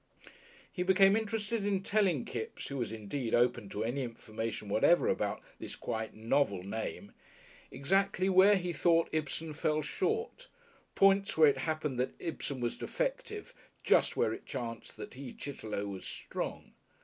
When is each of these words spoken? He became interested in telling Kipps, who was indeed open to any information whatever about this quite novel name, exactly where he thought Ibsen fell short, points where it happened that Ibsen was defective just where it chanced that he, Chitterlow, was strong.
He 0.73 0.81
became 0.81 1.15
interested 1.15 1.63
in 1.63 1.83
telling 1.83 2.25
Kipps, 2.25 2.65
who 2.69 2.77
was 2.77 2.91
indeed 2.91 3.35
open 3.35 3.69
to 3.69 3.83
any 3.83 4.01
information 4.01 4.67
whatever 4.67 5.07
about 5.07 5.43
this 5.59 5.75
quite 5.75 6.15
novel 6.15 6.63
name, 6.63 7.11
exactly 7.69 8.27
where 8.27 8.55
he 8.55 8.73
thought 8.73 9.09
Ibsen 9.11 9.53
fell 9.53 9.83
short, 9.83 10.47
points 10.95 11.37
where 11.37 11.49
it 11.49 11.59
happened 11.69 11.99
that 11.99 12.15
Ibsen 12.17 12.61
was 12.61 12.77
defective 12.77 13.53
just 13.83 14.17
where 14.17 14.33
it 14.33 14.47
chanced 14.47 14.97
that 14.97 15.13
he, 15.13 15.33
Chitterlow, 15.35 15.85
was 15.85 16.03
strong. 16.07 16.73